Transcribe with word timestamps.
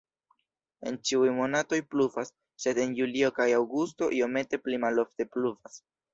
En 0.91 0.95
ĉiuj 1.09 1.27
monatoj 1.39 1.79
pluvas, 1.91 2.31
sed 2.65 2.81
en 2.85 2.97
julio 3.01 3.31
kaj 3.37 3.49
aŭgusto 3.59 4.09
iomete 4.23 4.63
pli 4.67 4.83
malofte 4.87 5.31
pluvas. 5.37 5.81